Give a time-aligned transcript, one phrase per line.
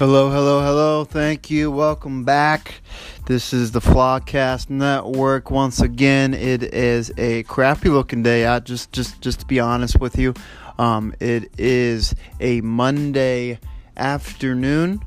[0.00, 1.04] Hello, hello, hello.
[1.04, 1.70] Thank you.
[1.70, 2.80] Welcome back.
[3.26, 5.50] This is the Flogcast Network.
[5.50, 8.64] Once again, it is a crappy looking day out.
[8.64, 10.32] Just, just, just to be honest with you,
[10.78, 13.58] um, it is a Monday
[13.94, 15.04] afternoon.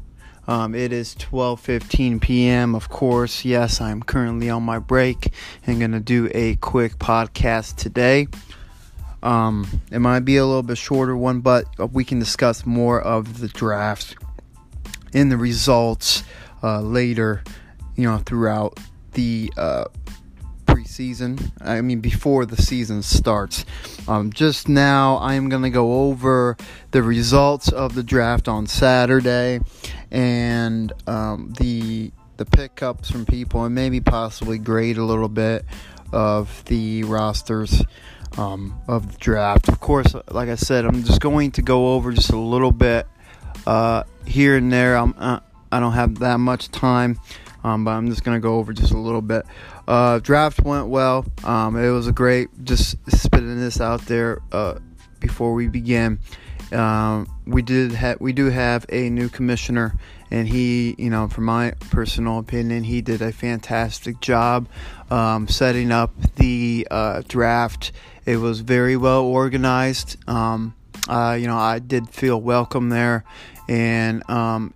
[0.47, 2.75] Um, it is 12:15 p.m.
[2.75, 5.33] Of course, yes, I'm currently on my break
[5.65, 8.27] and gonna do a quick podcast today.
[9.23, 13.39] Um, it might be a little bit shorter one, but we can discuss more of
[13.39, 14.17] the draft
[15.13, 16.23] in the results
[16.61, 17.43] uh, later,
[17.95, 18.79] you know, throughout
[19.13, 19.85] the uh,
[20.65, 21.51] preseason.
[21.61, 23.65] I mean, before the season starts.
[24.07, 26.57] Um, just now, I am going to go over
[26.91, 29.59] the results of the draft on Saturday
[30.11, 35.63] and um, the the pickups from people, and maybe possibly grade a little bit
[36.11, 37.83] of the rosters
[38.37, 39.69] um, of the draft.
[39.69, 43.07] Of course, like I said, I'm just going to go over just a little bit
[43.65, 44.97] uh, here and there.
[44.97, 45.39] I'm, uh,
[45.71, 47.19] I don't have that much time,
[47.63, 49.45] um, but I'm just going to go over just a little bit.
[49.87, 51.25] Uh, draft went well.
[51.43, 54.79] Um, it was a great, just spitting this out there uh,
[55.19, 56.19] before we begin.
[56.71, 59.95] Um, we did have we do have a new commissioner,
[60.31, 64.67] and he, you know, from my personal opinion, he did a fantastic job
[65.11, 67.91] um, setting up the uh, draft.
[68.25, 70.17] It was very well organized.
[70.27, 70.73] Um,
[71.07, 73.25] uh, you know, I did feel welcome there,
[73.67, 74.73] and um,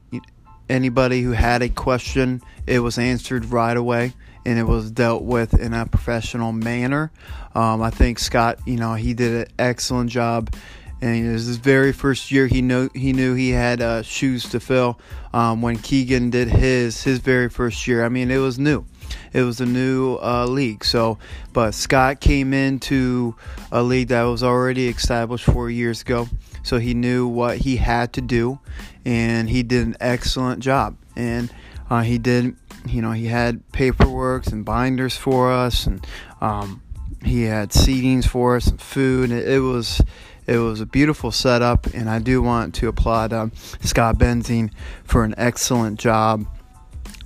[0.69, 4.13] anybody who had a question, it was answered right away,
[4.45, 7.11] and it was dealt with in a professional manner.
[7.55, 10.53] Um, I think Scott, you know, he did an excellent job
[11.01, 12.47] and it was his very first year.
[12.47, 14.99] He knew he knew he had uh, shoes to fill
[15.33, 18.03] um, when Keegan did his his very first year.
[18.03, 18.85] I mean, it was new.
[19.33, 20.83] It was a new uh, league.
[20.83, 21.17] So,
[21.53, 23.35] but Scott came into
[23.71, 26.27] a league that was already established four years ago.
[26.67, 28.59] So he knew what he had to do,
[29.05, 30.97] and he did an excellent job.
[31.15, 31.49] And
[31.89, 36.05] uh, he did, you know, he had paperwork and binders for us, and
[36.41, 36.81] um,
[37.23, 39.31] he had seatings for us and food.
[39.31, 40.01] It, it was
[40.45, 43.47] it was a beautiful setup, and I do want to applaud uh,
[43.79, 44.69] Scott Benzing
[45.05, 46.45] for an excellent job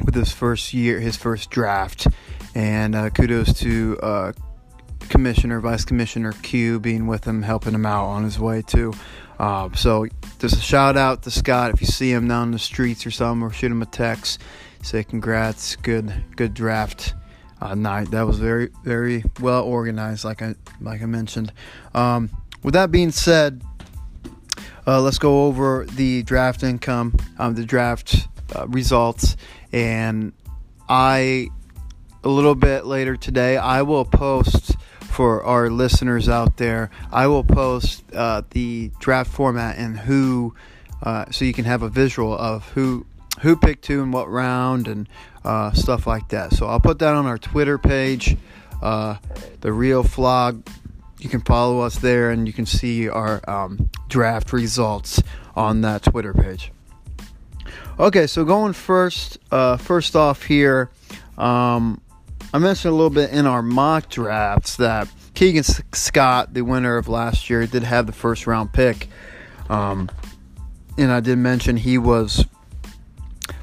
[0.06, 2.06] with his first year, his first draft,
[2.54, 4.34] and uh, kudos to uh,
[5.10, 8.94] Commissioner, Vice Commissioner Q being with him, helping him out on his way too.
[9.42, 10.06] Uh, so
[10.38, 13.10] just a shout out to Scott if you see him down in the streets or
[13.12, 14.40] something, or shoot him a text,
[14.84, 17.16] say congrats, good good draft
[17.60, 18.12] uh, night.
[18.12, 21.52] That was very very well organized, like I like I mentioned.
[21.96, 22.30] Um,
[22.62, 23.64] with that being said,
[24.86, 29.38] uh, let's go over the draft income, um, the draft uh, results,
[29.74, 30.34] and
[30.88, 31.48] I
[32.24, 34.76] a little bit later today I will post
[35.22, 36.90] for our listeners out there.
[37.12, 40.56] I will post uh, the draft format and who,
[41.04, 43.06] uh, so you can have a visual of who
[43.42, 45.08] who picked who in what round and
[45.46, 46.54] uh, stuff like that.
[46.54, 48.36] So I'll put that on our Twitter page,
[48.82, 49.18] uh,
[49.60, 50.68] the Real Flog
[51.20, 55.22] you can follow us there and you can see our um, draft results
[55.56, 56.72] on that Twitter page.
[58.00, 60.90] Okay, so going first, uh, first off here,
[61.38, 62.02] um,
[62.54, 67.08] I mentioned a little bit in our mock drafts that Keegan Scott, the winner of
[67.08, 69.08] last year, did have the first round pick.
[69.70, 70.12] Um,
[70.98, 72.46] and I did mention he was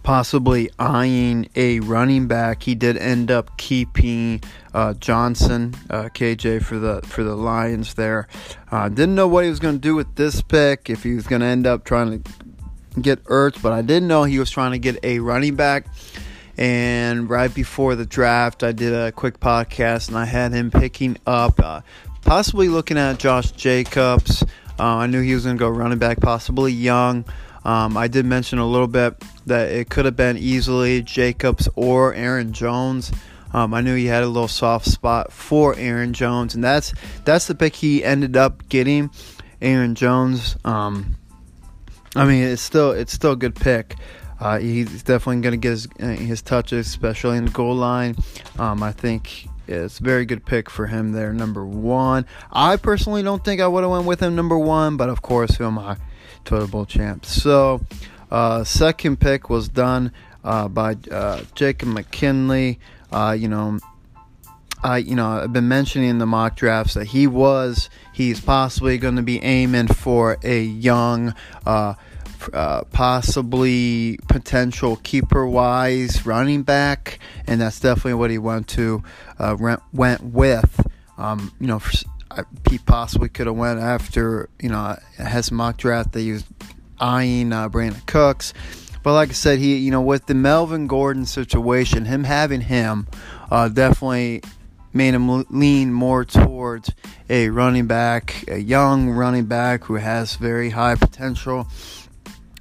[0.02, 2.62] possibly eyeing a running back.
[2.62, 7.92] He did end up keeping uh, Johnson, uh, KJ for the for the Lions.
[7.92, 8.26] There,
[8.70, 10.88] uh, didn't know what he was going to do with this pick.
[10.88, 12.32] If he was going to end up trying to
[13.02, 15.86] get Ertz, but I didn't know he was trying to get a running back.
[16.58, 21.16] And right before the draft, I did a quick podcast, and I had him picking
[21.24, 21.82] up, uh,
[22.22, 24.42] possibly looking at Josh Jacobs.
[24.76, 27.24] Uh, I knew he was going to go running back, possibly young.
[27.64, 32.12] Um, I did mention a little bit that it could have been easily Jacobs or
[32.14, 33.12] Aaron Jones.
[33.52, 36.92] Um, I knew he had a little soft spot for Aaron Jones, and that's
[37.24, 39.10] that's the pick he ended up getting.
[39.62, 40.56] Aaron Jones.
[40.64, 41.16] Um,
[42.16, 43.96] I mean, it's still it's still a good pick.
[44.40, 48.16] Uh, he's definitely going to get his, uh, his touches, especially in the goal line.
[48.58, 52.24] Um, I think it's a very good pick for him there, number one.
[52.52, 55.56] I personally don't think I would have went with him number one, but of course,
[55.56, 55.96] who am I?
[56.44, 57.26] Total Bowl champ.
[57.26, 57.80] So,
[58.30, 60.12] uh, second pick was done
[60.44, 62.78] uh, by uh, Jacob McKinley.
[63.12, 63.78] Uh, you know,
[64.82, 68.96] I you know I've been mentioning in the mock drafts that he was he's possibly
[68.98, 71.34] going to be aiming for a young.
[72.52, 79.02] Uh, uh, possibly potential keeper wise running back, and that's definitely what he went to
[79.92, 80.86] went with.
[81.16, 81.80] Um, you know,
[82.70, 86.44] he possibly could have went after you know has mock draft that he was
[87.00, 88.52] eyeing uh, Brandin Cooks,
[89.02, 93.06] but like I said, he you know with the Melvin Gordon situation, him having him
[93.50, 94.42] uh, definitely
[94.92, 96.90] made him lean more towards
[97.28, 101.68] a running back, a young running back who has very high potential.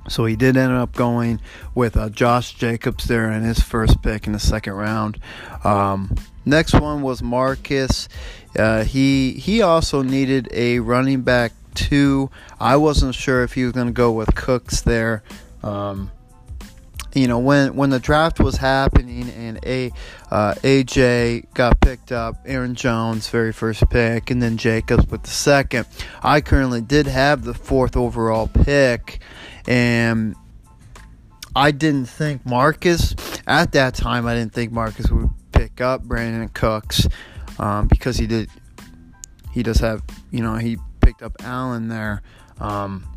[0.07, 1.41] So he did end up going
[1.75, 5.19] with uh, Josh Jacobs there in his first pick in the second round.
[5.63, 6.15] Um,
[6.45, 8.07] next one was Marcus.
[8.57, 12.29] Uh, he he also needed a running back too.
[12.59, 15.23] I wasn't sure if he was going to go with Cooks there.
[15.63, 16.11] Um,
[17.17, 19.91] you know when when the draft was happening and a
[20.29, 25.29] uh, AJ got picked up, Aaron Jones very first pick, and then Jacobs with the
[25.29, 25.87] second.
[26.21, 29.19] I currently did have the fourth overall pick,
[29.67, 30.35] and
[31.55, 33.15] I didn't think Marcus
[33.45, 34.27] at that time.
[34.27, 37.07] I didn't think Marcus would pick up Brandin Cooks
[37.59, 38.49] um, because he did.
[39.51, 42.21] He does have you know he picked up Allen there.
[42.59, 43.07] Um,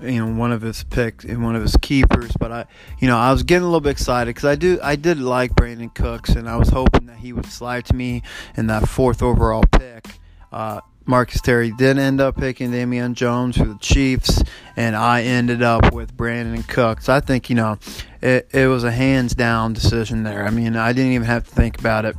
[0.00, 2.64] you know one of his picks and one of his keepers but i
[3.00, 5.52] you know i was getting a little bit excited because i do i did like
[5.54, 8.22] brandin cooks and i was hoping that he would slide to me
[8.56, 10.06] in that fourth overall pick
[10.52, 14.42] uh, marcus terry did end up picking damian jones for the chiefs
[14.76, 17.08] and i ended up with brandin cooks.
[17.08, 17.78] I think you know
[18.20, 20.46] it, it was a hands down decision there.
[20.46, 22.16] I mean i didn't even have to think about it.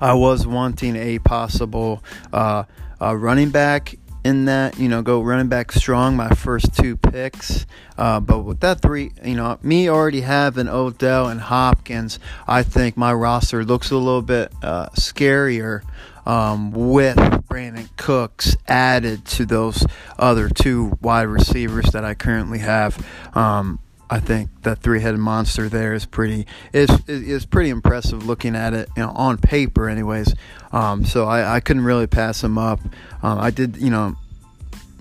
[0.00, 2.02] I was wanting a possible
[2.32, 2.64] uh,
[3.00, 7.66] uh, running back in that, you know, go running back strong, my first two picks.
[7.96, 12.96] Uh, but with that three, you know, me already having Odell and Hopkins, I think
[12.96, 15.82] my roster looks a little bit uh, scarier
[16.26, 19.84] um, with Brandin Cooks added to those
[20.18, 23.04] other two wide receivers that I currently have.
[23.36, 23.80] Um,
[24.12, 28.88] I think that three-headed monster there is pretty is is pretty impressive looking at it,
[28.96, 30.34] you know, on paper, anyways.
[30.72, 32.80] Um, so I, I couldn't really pass him up.
[33.22, 34.16] Um, I did, you know,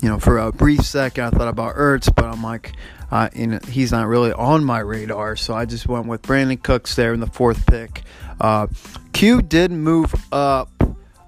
[0.01, 2.74] you know, for a brief second I thought about Ertz, but I'm like,
[3.10, 5.36] uh, you know, he's not really on my radar.
[5.36, 8.04] So I just went with Brandin Cooks there in the fourth pick.
[8.39, 8.68] Uh,
[9.12, 10.69] Q did move up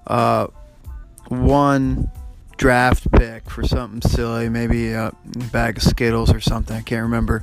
[0.06, 0.48] uh,
[1.28, 2.10] one
[2.56, 5.12] draft pick for something silly, maybe a
[5.52, 6.76] bag of Skittles or something.
[6.76, 7.42] I can't remember.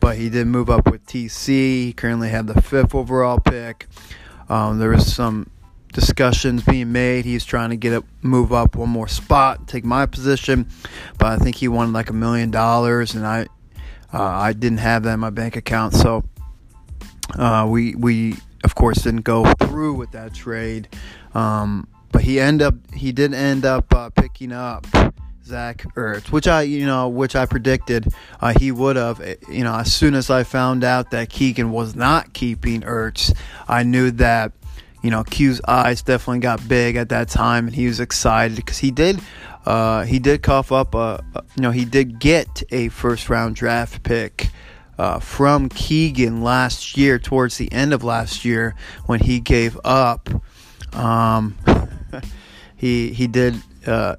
[0.00, 1.48] But he did move up with TC.
[1.48, 3.86] He currently had the fifth overall pick.
[4.48, 5.50] Um, there was some
[5.92, 7.24] discussions being made.
[7.24, 10.68] He's trying to get it, move up one more spot, take my position.
[11.18, 13.46] But I think he wanted like a million dollars, and I,
[14.12, 15.94] uh, I didn't have that in my bank account.
[15.94, 16.24] So
[17.38, 20.88] uh, we we of course didn't go through with that trade.
[21.34, 24.86] Um, but he end up he did end up uh, picking up
[25.44, 28.08] Zach Ertz, which I you know which I predicted
[28.40, 29.20] uh, he would have.
[29.20, 33.36] Eh, you know, as soon as I found out that Keegan was not keeping Ertz,
[33.68, 34.52] I knew that
[35.02, 38.78] you know Q's eyes definitely got big at that time, and he was excited because
[38.78, 39.20] he did.
[39.66, 41.22] Uh, he did cough up a,
[41.54, 44.48] you know, he did get a first round draft pick
[44.96, 48.74] uh, from Keegan last year, towards the end of last year,
[49.04, 50.30] when he gave up.
[50.94, 51.58] Um,
[52.76, 54.16] he he did uh,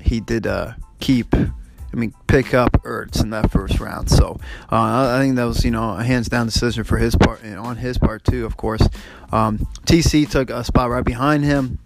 [0.00, 1.34] he did uh, keep.
[1.34, 4.10] I mean, pick up Ertz in that first round.
[4.10, 4.40] So
[4.72, 7.56] uh, I think that was, you know, a hands down decision for his part and
[7.56, 8.44] on his part too.
[8.46, 8.82] Of course,
[9.30, 11.78] um, TC took a spot right behind him.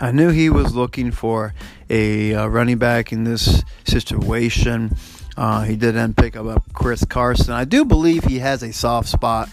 [0.00, 1.54] I knew he was looking for
[1.88, 4.96] a uh, running back in this situation.
[5.36, 7.52] Uh, he did then pick up Chris Carson.
[7.52, 9.48] I do believe he has a soft spot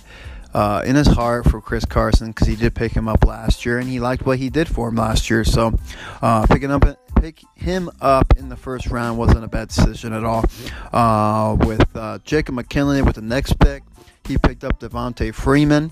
[0.55, 3.77] uh, in his heart for Chris Carson because he did pick him up last year
[3.77, 5.43] and he liked what he did for him last year.
[5.43, 5.77] So
[6.21, 6.85] uh, picking up
[7.19, 10.45] pick him up in the first round wasn't a bad decision at all.
[10.93, 13.83] Uh, with uh, Jacob McKinley with the next pick,
[14.23, 15.91] he picked up Devonta Freeman,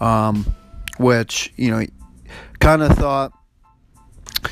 [0.00, 0.54] um,
[0.98, 1.86] which you know
[2.60, 3.32] kind of thought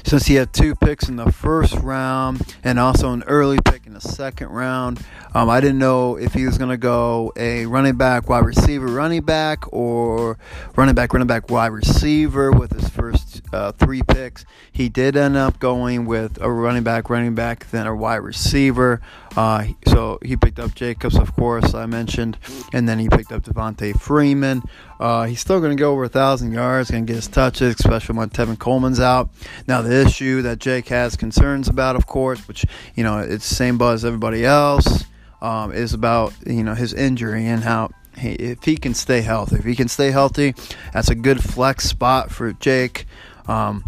[0.04, 3.94] since he had two picks in the first round and also an early pick in
[3.94, 5.04] the second round.
[5.34, 8.86] Um, I didn't know if he was going to go a running back, wide receiver,
[8.86, 10.38] running back, or
[10.76, 14.44] running back, running back, wide receiver with his first uh, three picks.
[14.70, 19.00] He did end up going with a running back, running back, then a wide receiver.
[19.36, 22.36] Uh, so he picked up Jacobs, of course, I mentioned,
[22.72, 24.62] and then he picked up Devonta Freeman.
[25.00, 27.76] Uh, he's still going to go over a thousand yards, going to get his touches,
[27.76, 29.30] especially when Tevin Coleman's out.
[29.66, 33.54] Now the issue that Jake has concerns about, of course, which you know it's the
[33.54, 35.04] same buzz as everybody else,
[35.40, 39.56] um, is about you know his injury and how he, if he can stay healthy.
[39.56, 40.54] If he can stay healthy,
[40.92, 43.06] that's a good flex spot for Jake.
[43.48, 43.84] Um,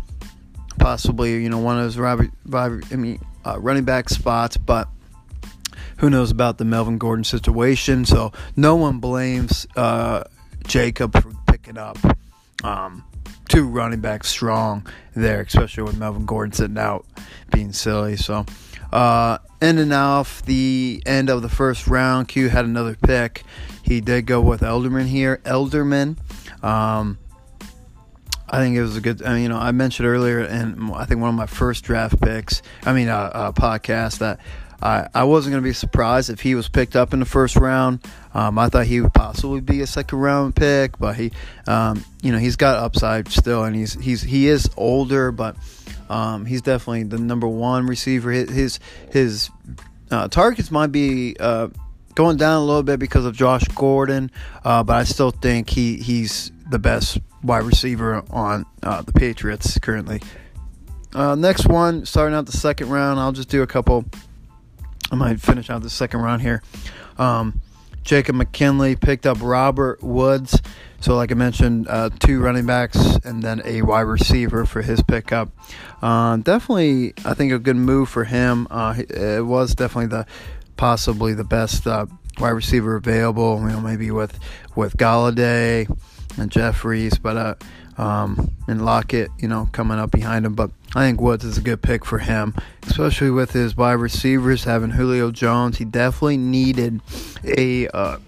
[0.78, 4.88] possibly you know one of his I mean uh, running back spots, but
[6.04, 8.04] who knows about the Melvin Gordon situation?
[8.04, 10.24] So no one blames uh,
[10.66, 11.96] Jacob for picking up
[12.62, 13.02] um,
[13.48, 17.06] two running backs strong there, especially with Melvin Gordon sitting out
[17.50, 18.18] being silly.
[18.18, 18.44] So
[18.92, 23.42] Uh, and off the end of the first round, Q had another pick.
[23.82, 25.40] He did go with Elderman here.
[25.46, 26.18] Elderman.
[26.62, 27.18] Um,
[28.46, 29.22] I think it was a good.
[29.22, 32.20] I mean, you know, I mentioned earlier, and I think one of my first draft
[32.20, 32.60] picks.
[32.84, 34.38] I mean, a uh, uh, podcast that
[34.82, 37.56] I, I wasn't going to be surprised if he was picked up in the first
[37.56, 38.00] round.
[38.32, 41.32] Um, I thought he would possibly be a second round pick, but he,
[41.66, 45.56] um, you know, he's got upside still, and he's he's he is older, but
[46.08, 48.30] um, he's definitely the number one receiver.
[48.30, 49.50] His his,
[50.10, 51.36] uh, targets might be.
[51.38, 51.68] Uh,
[52.14, 54.30] going down a little bit because of Josh Gordon,
[54.64, 59.78] uh, but I still think he, he's the best wide receiver on uh, the Patriots
[59.80, 60.22] currently.
[61.14, 64.04] Uh, next one, starting out the second round, I'll just do a couple
[65.14, 66.60] I might finish out the second round here.
[67.18, 67.60] Um,
[68.02, 70.60] Jacob McKinley picked up Robert Woods.
[70.98, 75.02] So, like I mentioned, uh, two running backs and then a wide receiver for his
[75.02, 75.50] pickup.
[76.02, 78.66] Uh, definitely, I think a good move for him.
[78.72, 80.26] Uh, it was definitely the
[80.76, 82.06] possibly the best uh,
[82.40, 83.60] wide receiver available.
[83.60, 84.36] You know, maybe with
[84.74, 85.88] with Golladay
[86.36, 87.54] and Jeffries, but uh,
[87.98, 90.54] um, and Lockett, you know, coming up behind him.
[90.54, 92.54] But I think Woods is a good pick for him,
[92.86, 95.78] especially with his wide receivers having Julio Jones.
[95.78, 97.00] He definitely needed
[97.44, 98.18] a, uh,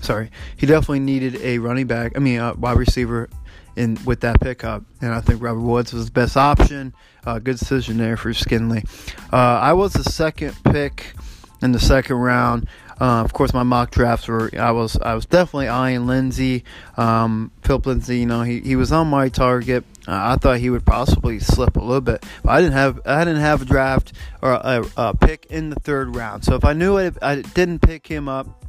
[0.00, 2.12] sorry, he definitely needed a running back.
[2.16, 3.28] I mean, a wide receiver
[3.76, 6.94] in with that pickup, and I think Robert Woods was the best option.
[7.26, 8.84] Uh, good decision there for Skinley.
[9.32, 11.14] Uh, I was the second pick
[11.62, 12.68] in the second round.
[13.00, 16.64] Uh, of course, my mock drafts were I was I was definitely eyeing Lindsay,
[16.96, 18.18] um, Philip Lindsay.
[18.18, 19.84] You know, he, he was on my target.
[20.06, 23.24] Uh, I thought he would possibly slip a little bit, but I didn't have I
[23.24, 26.44] didn't have a draft or a, a pick in the third round.
[26.44, 28.64] So if I knew it, I didn't pick him up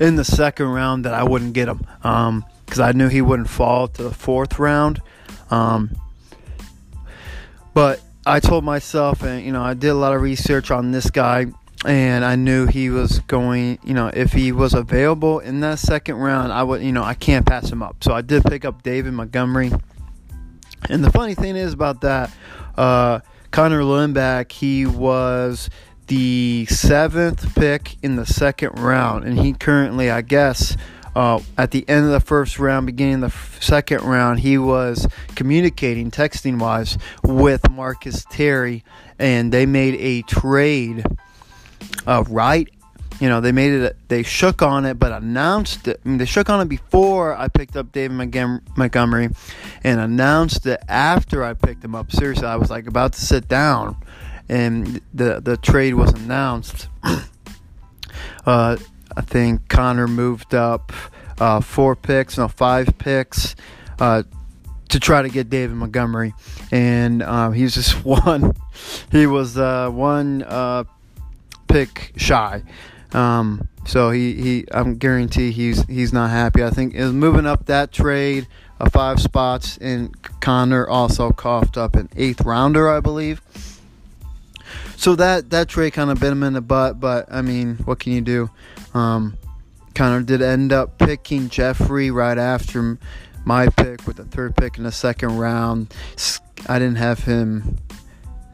[0.00, 3.48] in the second round, that I wouldn't get him because um, I knew he wouldn't
[3.48, 5.02] fall to the fourth round.
[5.50, 5.90] Um,
[7.74, 11.10] but I told myself, and you know, I did a lot of research on this
[11.10, 11.46] guy
[11.86, 16.16] and I knew he was going, you know, if he was available in that second
[16.16, 18.02] round, I would, you know, I can't pass him up.
[18.02, 19.70] So I did pick up David Montgomery.
[20.90, 22.32] And the funny thing is about that,
[22.76, 23.20] uh,
[23.52, 25.70] Connor Lindback, he was
[26.08, 30.76] the seventh pick in the second round, and he currently, I guess,
[31.14, 35.08] uh, at the end of the first round, beginning the f- second round, he was
[35.34, 38.84] communicating, texting wise, with Marcus Terry,
[39.18, 41.04] and they made a trade
[42.06, 42.68] uh, right.
[43.20, 46.00] You know, they made it, they shook on it, but announced it.
[46.04, 48.14] I mean, they shook on it before I picked up David
[48.76, 49.30] Montgomery
[49.82, 52.12] and announced it after I picked him up.
[52.12, 53.96] Seriously, I was like about to sit down
[54.48, 56.88] and the, the trade was announced.
[58.46, 58.76] uh,
[59.16, 60.92] I think Connor moved up
[61.38, 63.56] uh, four picks, no, five picks
[63.98, 64.22] uh,
[64.88, 66.34] to try to get David Montgomery,
[66.70, 68.54] and um, he's just one.
[69.10, 70.84] He was uh, one uh,
[71.68, 72.62] pick shy.
[73.12, 76.62] Um, so he, he I'm guarantee he's he's not happy.
[76.62, 78.46] I think is moving up that trade
[78.80, 83.40] uh, five spots, and Connor also coughed up an eighth rounder, I believe.
[84.96, 88.00] So that that trade kind of bit him in the butt, but I mean, what
[88.00, 88.50] can you do?
[88.92, 89.36] Um,
[89.94, 92.98] Connor did end up picking Jeffery right after
[93.44, 95.94] my pick with the third pick in the second round.
[96.68, 97.78] I didn't have him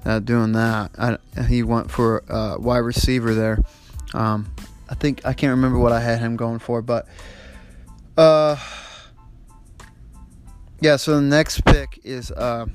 [0.04, 0.90] uh, doing that.
[0.98, 3.58] I, he went for uh, wide receiver there.
[4.14, 4.52] Um,
[4.88, 7.06] I think I can't remember what I had him going for, but
[8.16, 8.56] uh,
[10.80, 10.96] yeah.
[10.96, 12.66] So the next pick is uh,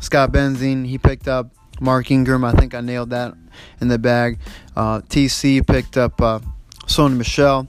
[0.00, 0.86] Scott Benzing.
[0.86, 1.50] He picked up
[1.80, 2.44] Mark Ingram.
[2.44, 3.34] I think I nailed that
[3.80, 4.38] in the bag.
[4.74, 6.40] Uh, TC picked up uh,
[6.86, 7.66] Sony Michel.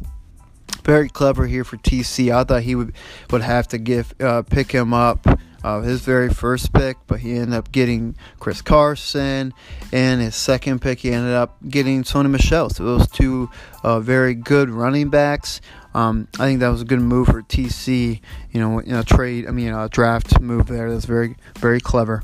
[0.83, 2.33] Very clever here for TC.
[2.33, 2.93] I thought he would
[3.31, 5.27] would have to give uh, pick him up
[5.63, 9.53] uh, his very first pick, but he ended up getting Chris Carson,
[9.91, 12.69] and his second pick he ended up getting Sony Michel.
[12.69, 13.49] So those two
[13.83, 15.61] uh, very good running backs.
[15.93, 18.21] Um, I think that was a good move for TC.
[18.51, 19.47] You know, you know, trade.
[19.47, 20.91] I mean, a draft move there.
[20.91, 22.21] That's very, very clever.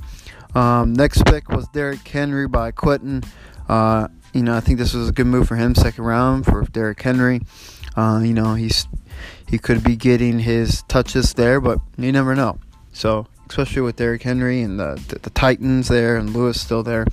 [0.56, 3.24] Um, next pick was Derrick Henry by Quentin.
[3.68, 6.63] Uh, you know, I think this was a good move for him, second round for
[6.63, 7.42] Derrick Henry.
[7.96, 8.88] Uh, you know, he's
[9.48, 12.58] he could be getting his touches there, but you never know.
[12.94, 17.06] So especially with Derrick Henry and the, the, the Titans there and Lewis still there.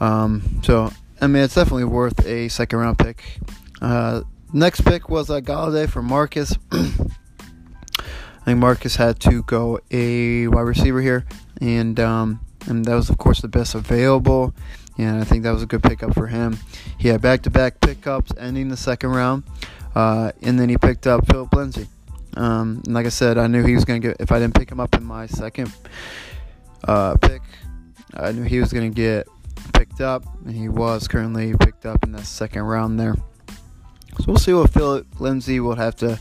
[0.00, 3.22] Um, so I mean, it's definitely worth a second round pick.
[3.80, 4.22] Uh,
[4.52, 6.56] next pick was a uh, Golladay for Marcus.
[6.72, 11.24] I think Marcus had to go a wide receiver here,
[11.60, 14.52] and um, and that was of course the best available.
[14.98, 16.58] And I think that was a good pickup for him.
[16.98, 19.44] He had back-to-back pickups ending the second round,
[19.94, 21.88] uh, and then he picked up Philip Lindsay.
[22.36, 24.70] Um, like I said, I knew he was going to get, if I didn't pick
[24.70, 25.72] him up in my second
[26.84, 27.42] uh, pick,
[28.14, 29.26] I knew he was going to get
[29.74, 33.14] picked up, and he was currently picked up in the second round there.
[34.18, 36.18] So we'll see what Philip Lindsay will have to,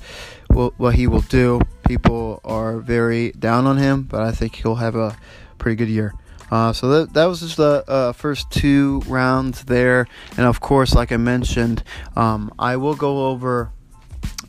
[0.50, 1.62] what he will do.
[1.88, 5.18] People are very down on him, but I think he'll have a
[5.58, 6.14] pretty good year.
[6.50, 10.06] Uh, so that that was just the uh, first two rounds there,
[10.38, 11.84] and of course, like I mentioned,
[12.18, 13.72] um, I will go over.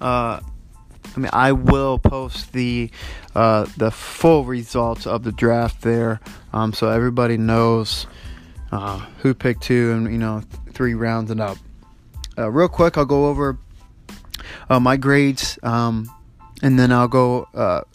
[0.01, 0.41] Uh,
[1.17, 2.91] I mean, I will post the
[3.35, 6.21] uh, the full results of the draft there,
[6.53, 8.07] um, so everybody knows
[8.71, 10.43] uh, who picked two and you know
[10.73, 11.59] three rounds and up.
[12.39, 13.59] Uh, real quick, I'll go over
[14.71, 16.09] my grades, um,
[16.63, 17.47] and then I'll go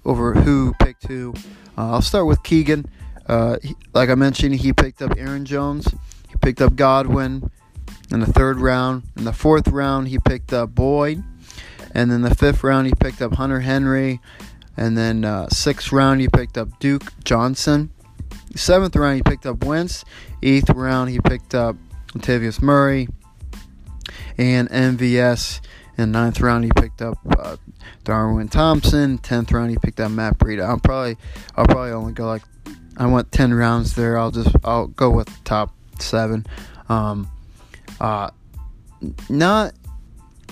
[0.06, 1.34] over who picked who.
[1.76, 2.86] I'll start with Keegan.
[3.28, 5.88] Uh, he, like I mentioned, he picked up Aaron Jones.
[6.30, 7.52] He picked up Godwin
[8.12, 9.04] in the third round.
[9.18, 11.24] In the fourth round, he picked up Boyd.
[11.94, 14.20] And then the fifth round, he picked up Hunter Henry.
[14.76, 17.92] And then uh, sixth round, he picked up Duke Johnson.
[18.56, 20.06] Seventh round, he picked up Wentz.
[20.44, 21.76] Eighth round, he picked up
[22.14, 23.08] Latavius Murray
[24.38, 25.62] and MVS.
[25.98, 27.58] In ninth round, he picked up uh,
[28.04, 29.18] Darwin Thompson.
[29.18, 30.64] Tenth round, he picked up Matt Breida.
[30.64, 31.18] I'll probably,
[31.56, 32.44] I'll probably only go like
[32.98, 34.18] I went ten rounds there.
[34.18, 36.46] I'll just I'll go with top seven.
[36.88, 37.30] Um,
[38.00, 38.30] uh,
[39.30, 39.74] not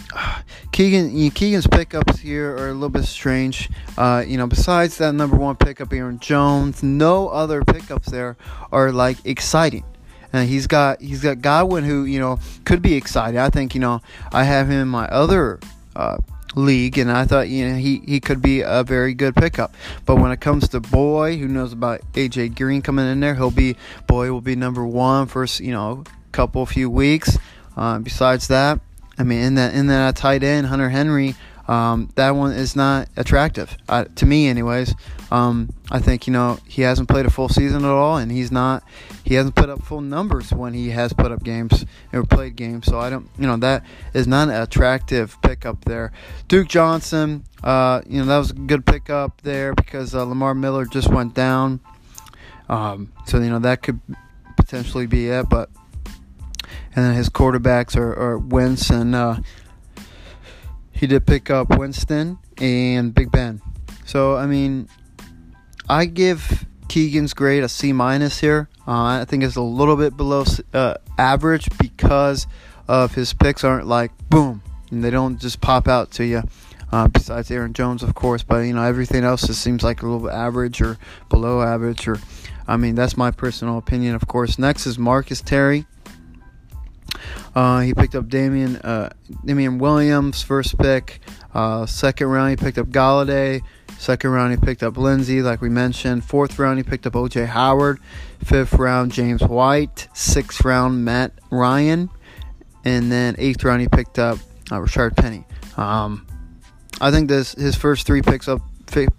[0.71, 1.31] Keegan.
[1.31, 3.69] Keegan's pickups here are a little bit strange.
[3.97, 8.37] Uh, you know, besides that number one pickup, Aaron Jones, no other pickups there
[8.71, 9.83] are like exciting.
[10.33, 13.39] And he's got he's got Godwin who you know could be exciting.
[13.39, 14.01] I think you know
[14.33, 15.59] I have him in my other
[15.95, 16.17] uh,
[16.55, 19.73] league, and I thought you know he, he could be a very good pickup.
[20.05, 23.35] But when it comes to Boyd, who knows about AJ Green coming in there?
[23.35, 27.37] He'll be Boyd will be number one first you know a couple few weeks.
[27.77, 28.79] Uh, besides that,
[29.17, 31.35] I mean in that in that tight end Hunter Henry
[31.67, 34.93] um, that one is not attractive uh, to me, anyways.
[35.31, 38.51] Um, I think you know he hasn't played a full season at all, and he's
[38.51, 38.83] not.
[39.23, 42.85] He hasn't put up full numbers when he has put up games or played games.
[42.85, 46.11] So I don't, you know, that is not an attractive pickup there.
[46.47, 50.85] Duke Johnson, uh, you know, that was a good pickup there because uh, Lamar Miller
[50.85, 51.79] just went down.
[52.69, 53.99] Um, so you know that could
[54.57, 55.69] potentially be it, but
[56.95, 59.37] and then his quarterbacks are, are Wentz and uh,
[60.91, 63.61] he did pick up Winston and Big Ben.
[64.05, 64.87] So I mean,
[65.89, 68.69] I give Keegan's grade a C minus here.
[68.87, 72.47] Uh, I think it's a little bit below uh, average because
[72.87, 74.61] of his picks aren't like boom
[74.91, 76.43] and they don't just pop out to you.
[76.91, 80.07] Uh, besides Aaron Jones, of course, but you know everything else just seems like a
[80.07, 80.97] little average or
[81.29, 82.19] below average, or
[82.67, 84.57] I mean that's my personal opinion, of course.
[84.59, 85.87] Next is Marcus Terry.
[87.55, 89.09] Uh, he picked up Damian uh,
[89.43, 91.19] Damien Williams, first pick.
[91.53, 93.61] Uh, second round, he picked up Golladay.
[93.97, 96.25] Second round, he picked up Lindsay, like we mentioned.
[96.25, 97.99] Fourth round, he picked up OJ Howard.
[98.43, 100.07] Fifth round, James White.
[100.13, 102.09] Sixth round, Matt Ryan.
[102.83, 104.37] And then eighth round, he picked up
[104.71, 105.45] uh, Rashaad Penny.
[105.77, 106.27] Um,
[107.01, 108.61] I think this his first three picks up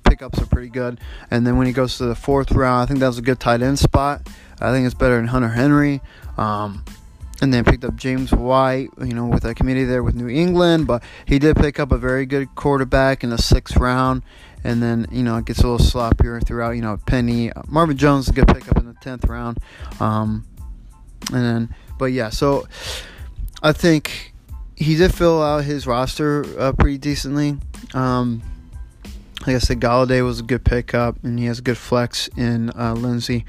[0.05, 1.01] pickups are pretty good.
[1.31, 3.41] And then when he goes to the fourth round, I think that was a good
[3.41, 4.29] tight end spot.
[4.61, 6.01] I think it's better than Hunter Henry.
[6.39, 6.85] Um,
[7.43, 10.87] and then picked up James White, you know, with a committee there with New England.
[10.87, 14.23] But he did pick up a very good quarterback in the sixth round.
[14.65, 17.53] And then, you know, it gets a little sloppier throughout, you know, Penny.
[17.69, 19.59] Marvin Jones is a good pickup in the 10th round.
[20.01, 20.45] Um,
[21.33, 22.67] and then, but yeah, so
[23.63, 24.35] I think
[24.75, 27.59] he did fill out his roster uh, pretty decently.
[27.95, 28.43] Um,
[29.47, 32.71] like I said, Golladay was a good pickup, and he has a good flex in
[32.71, 33.45] uh, Lindsay.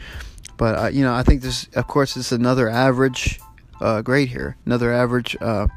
[0.57, 3.39] But uh, you know, I think this, of course, is another average
[3.81, 4.57] uh, grade here.
[4.65, 5.67] Another average uh,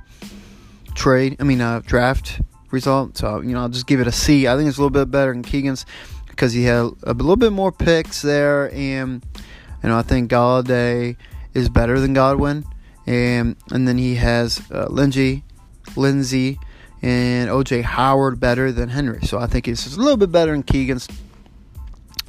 [0.94, 3.16] trade, I mean, uh, draft result.
[3.16, 4.46] So, you know, I'll just give it a C.
[4.46, 5.86] I think it's a little bit better than Keegan's
[6.28, 8.72] because he had a little bit more picks there.
[8.72, 9.24] And,
[9.82, 11.16] you know, I think Golladay
[11.54, 12.64] is better than Godwin.
[13.06, 15.44] And, and then he has uh, Lindsay,
[15.96, 16.58] Lindsay,
[17.02, 19.22] and OJ Howard better than Henry.
[19.22, 21.08] So I think it's a little bit better than Keegan's.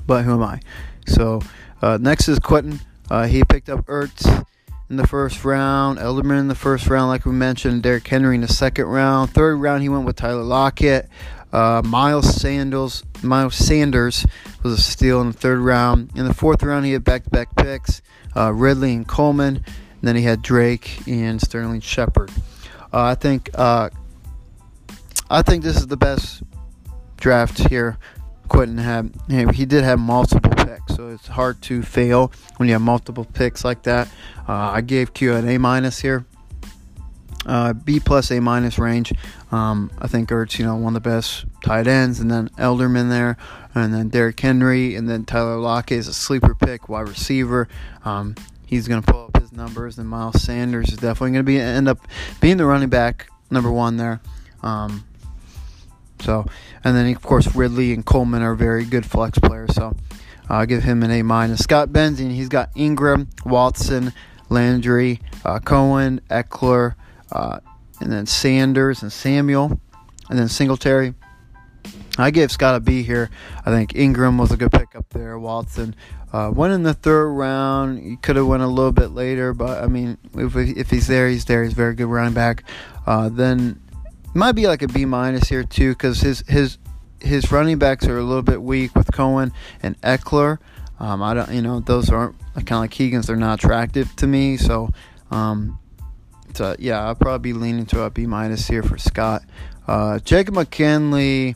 [0.08, 0.62] But who am I?
[1.08, 1.42] So
[1.82, 2.80] uh, next is Quentin.
[3.10, 4.46] Uh, he picked up Ertz
[4.92, 8.42] in the first round, Elderman in the first round, like we mentioned, Derrick Henry in
[8.42, 9.32] the second round.
[9.32, 11.08] Third round, he went with Tyler Lockett.
[11.54, 14.26] Uh, Miles Sanders, Miles Sanders
[14.64, 16.12] was a steal in the third round.
[16.16, 18.02] In the fourth round, he had back-to-back picks,
[18.36, 19.56] uh, Ridley and Coleman.
[19.56, 19.66] And
[20.02, 22.30] then he had Drake and Sterling Shepard.
[22.94, 23.90] Uh, I think uh,
[25.30, 26.44] I think this is the best
[27.16, 27.98] draft here.
[28.52, 29.16] Quentin had
[29.54, 33.64] he did have multiple picks, so it's hard to fail when you have multiple picks
[33.64, 34.10] like that.
[34.48, 36.26] Uh, I gave Q an A minus here,
[37.46, 39.14] uh, B plus A minus range.
[39.54, 43.10] Um, I think Ertz, you know, one of the best tight ends, and then Elderman
[43.10, 43.38] there,
[43.74, 47.70] and then Derrick Henry, and then Tyler Lockett is a sleeper pick, wide receiver.
[48.04, 48.36] Um,
[48.66, 51.52] he's going to pull up his his numbers, and Miles Sanders is definitely going to
[51.52, 52.00] be end up
[52.40, 54.22] being the running back number one there.
[54.64, 55.04] Um,
[56.22, 56.46] so,
[56.84, 59.74] and then of course Ridley and Coleman are very good flex players.
[59.76, 59.96] So,
[60.52, 61.62] I'll give him an A minus.
[61.62, 64.12] Scott Benzing, he's got Ingram, Watson,
[64.50, 66.96] Landry, uh, Cohen, Ekeler,
[67.32, 67.60] uh,
[68.02, 69.80] and then Sanders and Samuel,
[70.30, 71.14] and then Singletary.
[72.18, 73.30] I gave Scott a B here.
[73.66, 75.40] I think Ingram was a good pickup there.
[75.40, 75.96] Watson
[76.34, 78.04] uh, went in the third round.
[78.04, 81.30] He could have went a little bit later, but I mean, if, if he's there,
[81.30, 81.64] he's there.
[81.64, 82.66] He's very good running back.
[83.08, 83.82] Uh, then
[84.34, 86.78] might be like a B minus here too, because his his
[87.20, 89.52] his running backs are a little bit weak with Cohen
[89.84, 90.60] and Ekeler.
[91.00, 93.28] Um, I don't, you know, those aren't kind of like Keegan's.
[93.28, 94.90] They're not attractive to me, so
[95.32, 95.80] um,
[96.54, 99.44] so yeah, I'll probably be leaning to a B minus here for Scott.
[99.88, 101.56] Uh, Jacob McKinley,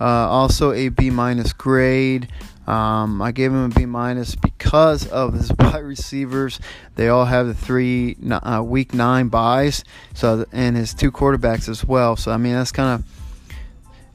[0.00, 2.28] uh, also a B minus grade.
[2.66, 6.58] Um, I gave him a B minus because of his wide receivers.
[6.96, 11.84] They all have the three uh, week nine buys, so and his two quarterbacks as
[11.84, 12.16] well.
[12.16, 13.06] So I mean that's kind of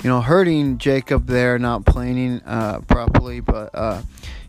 [0.03, 4.01] you know hurting Jacob there, not playing uh, properly, but uh,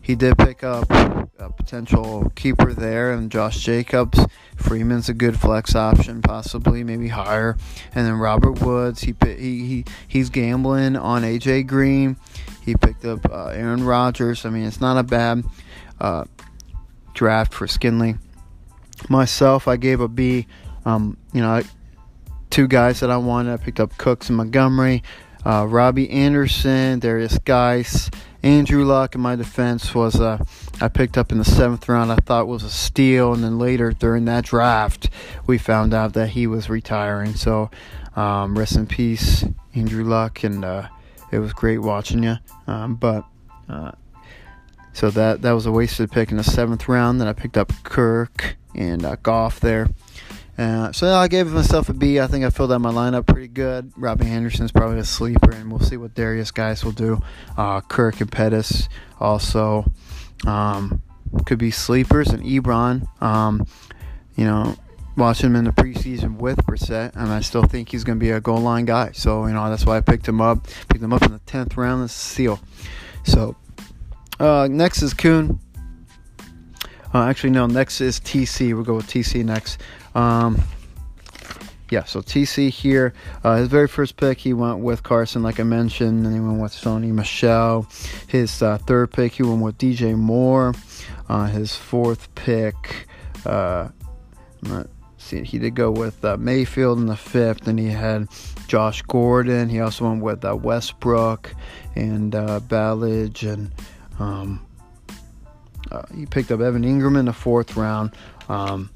[0.03, 4.19] he did pick up a potential keeper there, and Josh Jacobs.
[4.57, 7.57] Freeman's a good flex option, possibly maybe higher,
[7.95, 9.01] and then Robert Woods.
[9.01, 12.17] He he, he he's gambling on AJ Green.
[12.61, 14.45] He picked up uh, Aaron Rodgers.
[14.45, 15.43] I mean, it's not a bad
[15.99, 16.25] uh,
[17.13, 18.15] draft for Skinley.
[19.09, 20.47] Myself, I gave a B.
[20.85, 21.63] Um, you know,
[22.49, 23.53] two guys that I wanted.
[23.53, 25.01] I picked up Cooks and Montgomery,
[25.45, 28.09] uh, Robbie Anderson, Derrius Guice,
[28.43, 30.43] Andrew Luck in my defense was uh,
[30.81, 32.11] I picked up in the seventh round.
[32.11, 35.09] I thought was a steal, and then later during that draft,
[35.47, 37.35] we found out that he was retiring.
[37.35, 37.71] So,
[38.17, 40.89] um, rest in peace, Andrew Luck, and uh,
[41.31, 42.35] it was great watching you.
[42.67, 43.23] Um, but
[43.69, 43.91] uh,
[44.91, 47.21] so that that was a wasted pick in the seventh round.
[47.21, 49.87] Then I picked up Kirk and uh, Goff there.
[50.57, 52.19] Uh, so I gave myself a B.
[52.19, 53.91] I think I filled out my lineup pretty good.
[53.97, 57.21] Robbie Anderson's probably a sleeper, and we'll see what Derrius Guice will do.
[57.57, 58.87] Uh, Kirk and Pettis
[59.19, 59.91] also
[60.45, 61.01] um,
[61.45, 63.07] could be sleepers, and Ebron.
[63.21, 63.65] Um,
[64.35, 64.75] you know,
[65.17, 68.31] watching him in the preseason with Brissett, and I still think he's going to be
[68.31, 69.11] a goal line guy.
[69.13, 70.67] So you know that's why I picked him up.
[70.89, 72.03] Picked him up in the tenth round.
[72.03, 72.59] That's a steal.
[73.23, 73.55] So
[74.39, 75.59] uh, next is Kuhn.
[77.13, 77.67] Uh, actually, no.
[77.67, 78.73] Next is TC.
[78.73, 79.79] We'll go with TC next.
[80.15, 80.61] Um,
[81.93, 85.63] yeah, so TC here, uh, his very first pick, he went with Carson, like I
[85.63, 87.87] mentioned, and he went with Sony Michel.
[88.27, 90.73] His uh, third pick, he went with DJ Moore.
[91.29, 93.07] Uh, his fourth pick,
[93.45, 93.89] uh,
[95.17, 98.27] see, he did go with uh, Mayfield in the fifth, and he had
[98.67, 99.69] Josh Gordon.
[99.69, 101.53] He also went with uh, Westbrook
[101.95, 103.71] and uh, Ballage, and
[104.19, 104.65] um,
[106.15, 108.15] he picked up Evan Engram in the fourth round.
[108.49, 108.89] Um,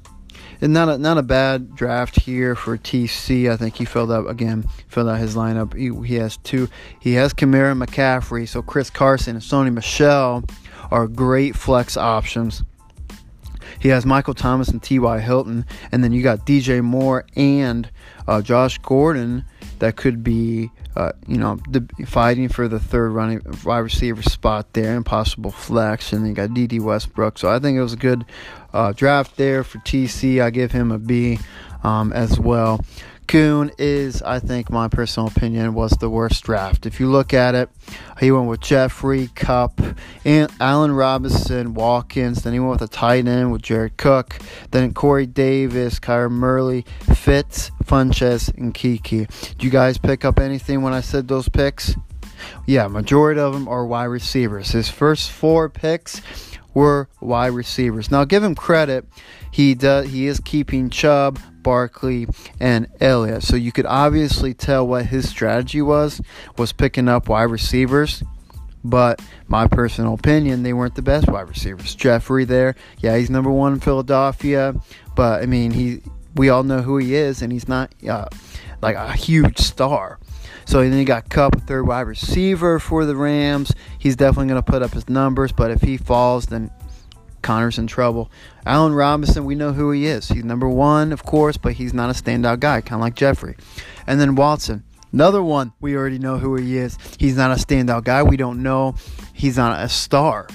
[0.60, 3.50] and not a not a bad draft here for TC.
[3.50, 5.74] I think he filled out again, filled out his lineup.
[5.74, 6.68] He, he has two.
[7.00, 8.48] He has Kamara McCaffrey.
[8.48, 10.44] So Chris Carson and Sony Michel
[10.90, 12.62] are great flex options.
[13.80, 15.20] He has Michael Thomas and T.Y.
[15.20, 17.88] Hilton, and then you got DJ Moore and
[18.26, 19.44] uh, Josh Gordon
[19.78, 24.72] that could be uh, you know, the, fighting for the third running wide receiver spot
[24.72, 26.12] there and possible flex.
[26.12, 27.38] And then you got Dede Westbrook.
[27.38, 28.24] So I think it was a good
[28.72, 30.42] uh, draft there for TC.
[30.42, 31.38] I give him a B
[31.82, 32.80] um, as well.
[33.28, 36.86] Kuhn is, I think, my personal opinion, was the worst draft.
[36.86, 37.68] If you look at it,
[38.18, 39.82] he went with Jeffery, Kupp,
[40.24, 42.42] and Allen Robinson, Watkins.
[42.42, 44.38] Then he went with a tight end with Jared Cook.
[44.70, 49.56] Then Corey Davis, Kyler Murray, Fitz, Funchess, and Keke.
[49.58, 51.94] Do you guys pick up anything when I said those picks?
[52.66, 54.70] Yeah, majority of them are wide receivers.
[54.70, 56.22] His first four picks
[56.78, 58.10] were wide receivers.
[58.10, 59.04] Now, give him credit.
[59.50, 60.08] He does.
[60.10, 62.28] He is keeping Chubb, Barkley,
[62.60, 63.42] and Elliott.
[63.42, 66.20] So you could obviously tell what his strategy was
[66.56, 68.22] was picking up wide receivers.
[68.84, 71.96] But my personal opinion, they weren't the best wide receivers.
[71.96, 74.72] Jeffery there, yeah, he's number one in Philadelphia,
[75.16, 76.00] but I mean, he
[76.36, 78.28] we all know who he is, and he's not uh,
[78.80, 80.20] like a huge star.
[80.68, 83.72] So then you got Kupp, third wide receiver for the Rams.
[83.98, 86.70] He's definitely going to put up his numbers, but if he falls, then
[87.40, 88.30] Connor's in trouble.
[88.66, 90.28] Allen Robinson, we know who he is.
[90.28, 93.56] He's number one, of course, but he's not a standout guy, kind of like Jeffery.
[94.06, 96.98] And then Watson, another one, we already know who he is.
[97.18, 98.22] He's not a standout guy.
[98.22, 98.94] We don't know.
[99.32, 100.48] He's not a star.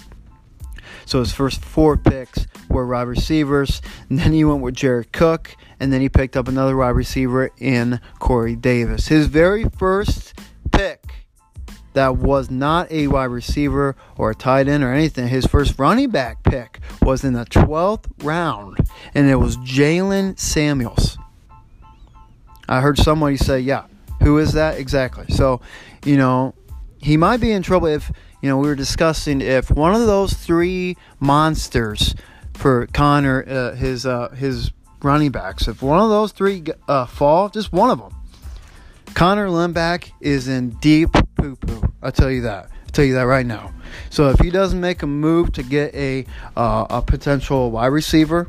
[1.06, 3.82] So his first four picks were wide receivers.
[4.10, 5.56] And then he went with Jared Cook.
[5.84, 9.10] And then he picked up another wide receiver in Corey Davis.
[9.10, 10.34] His very first
[10.72, 11.14] pick
[11.92, 15.28] that was not a wide receiver or a tight end or anything.
[15.28, 18.78] His first running back pick was in the 12th round,
[19.14, 21.18] and it was Jaylen Samuels.
[22.70, 23.88] I heard somebody say, yeah,
[24.22, 24.78] who is that?
[24.78, 25.26] Exactly.
[25.36, 25.60] So,
[26.06, 26.56] you know,
[26.98, 28.10] he might be in trouble if,
[28.42, 32.16] you know, we were discussing if one of those three monsters
[32.54, 34.72] for Connor, uh, his, uh, his
[35.04, 38.14] running backs, if one of those three uh, fall, just one of them,
[39.14, 41.94] Connor Lindback is in deep poo poo.
[42.02, 42.66] I'll tell you that.
[42.66, 43.74] I'll tell you that right now.
[44.10, 48.48] So if he doesn't make a move to get a uh, a potential wide receiver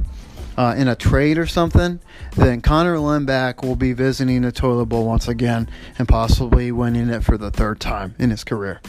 [0.56, 2.00] uh, in a trade or something,
[2.36, 7.24] then Connor Lindback will be visiting the toilet bowl once again and possibly winning it
[7.24, 8.80] for the third time in his career.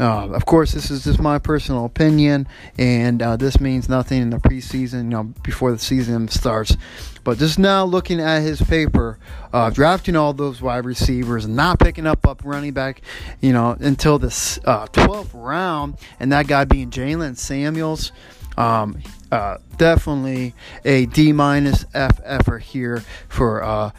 [0.00, 2.46] Uh, of course, this is just my personal opinion,
[2.78, 6.76] and uh, this means nothing in the preseason, you know, before the season starts.
[7.24, 9.18] But just now looking at his paper,
[9.52, 13.02] uh, drafting all those wide receivers not picking up up running back,
[13.40, 18.12] you know, until the 12th uh, round, and that guy being Jaylen Samuels.
[18.56, 23.90] Um, uh, definitely a D minus F effort here for uh,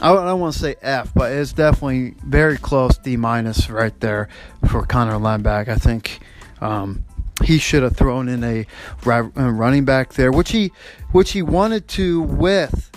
[0.00, 4.28] I don't want to say F, but it's definitely very close D minus right there
[4.68, 5.68] for Connor Lindback.
[5.68, 6.20] I think
[6.62, 7.04] um,
[7.44, 8.66] he should have thrown in a
[9.04, 10.72] running back there, which he
[11.12, 12.89] which he wanted to with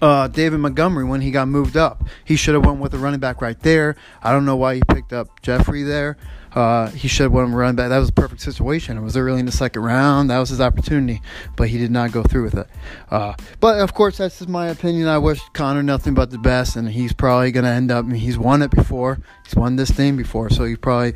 [0.00, 2.04] uh, David Montgomery when he got moved up.
[2.24, 3.96] He should have went with a running back right there.
[4.22, 6.16] I don't know why he picked up Jeffery there.
[6.52, 7.90] Uh, he should have won running back.
[7.90, 8.98] That was a perfect situation.
[8.98, 10.30] It was early in the second round.
[10.30, 11.22] That was his opportunity,
[11.56, 12.66] but he did not go through with it.
[13.10, 15.06] Uh, but of course, that's just my opinion.
[15.06, 18.04] I wish Connor nothing but the best, and he's probably going to end up.
[18.04, 19.20] I mean, he's won it before.
[19.44, 21.14] He's won this thing before, so he probably,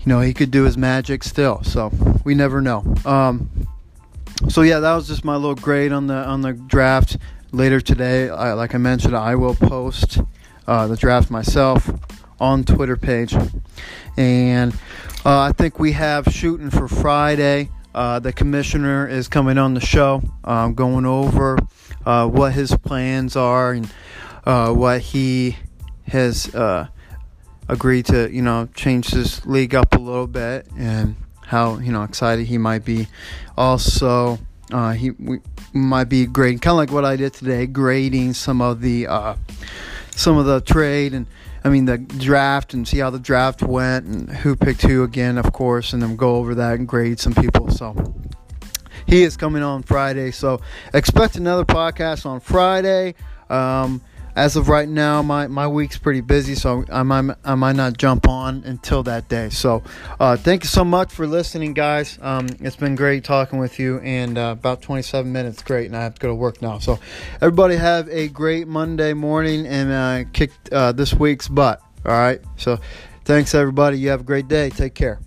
[0.00, 1.62] you know, he could do his magic still.
[1.62, 1.92] So
[2.24, 2.82] we never know.
[3.04, 3.68] Um,
[4.48, 7.18] so yeah, that was just my little grade on the on the draft.
[7.54, 10.18] Later today, I, like I mentioned, I will post
[10.66, 11.88] uh, the draft myself
[12.40, 13.32] on Twitter page.
[14.16, 14.74] And
[15.24, 17.70] uh, I think we have shooting for Friday.
[17.94, 21.56] Uh, the commissioner is coming on the show, um, going over
[22.04, 23.88] uh, what his plans are and
[24.44, 25.56] uh, what he
[26.08, 26.88] has uh,
[27.68, 31.14] agreed to, you know, change this league up a little bit and
[31.46, 33.06] how you know excited he might be.
[33.56, 34.40] Also,
[34.72, 35.40] uh, he we,
[35.72, 39.06] might be grading, kind of like what I did today, grading some of the
[40.10, 41.26] some of the trade and
[41.64, 45.38] I mean, the draft and see how the draft went and who picked who again,
[45.38, 47.70] of course, and then go over that and grade some people.
[47.70, 48.14] So
[49.06, 50.30] he is coming on Friday.
[50.30, 50.60] So
[50.92, 53.14] expect another podcast on Friday.
[53.48, 54.02] Um,
[54.36, 57.96] as of right now, my, my week's pretty busy, so I might, I might not
[57.96, 59.48] jump on until that day.
[59.50, 59.82] So,
[60.18, 62.18] uh, thank you so much for listening, guys.
[62.20, 66.02] Um, it's been great talking with you, and uh, about 27 minutes, great, and I
[66.02, 66.78] have to go to work now.
[66.78, 66.98] So,
[67.40, 71.80] everybody have a great Monday morning and uh, kick uh, this week's butt.
[72.04, 72.40] All right.
[72.56, 72.78] So,
[73.24, 73.98] thanks, everybody.
[73.98, 74.70] You have a great day.
[74.70, 75.20] Take care.